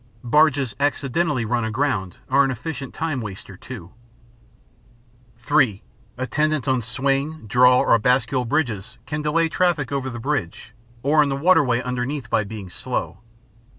[0.23, 3.91] Barges "accidentally" run aground are an efficient time waster too.
[5.37, 5.83] (3)
[6.17, 11.29] Attendants on swing, draw, or bascule bridges can delay traffic over the bridge or in
[11.29, 13.19] the waterway underneath by being slow.